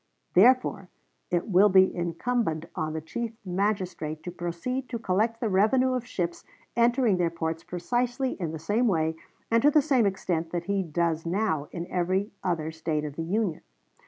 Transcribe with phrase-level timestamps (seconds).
[0.33, 0.89] Therefore,
[1.29, 6.07] it will be incumbent on the chief magistrate to proceed to collect the revenue of
[6.07, 6.43] ships
[6.75, 9.15] entering their ports precisely in the same way
[9.51, 13.21] and to the same extent that he does now in every other State of the
[13.21, 13.61] Union.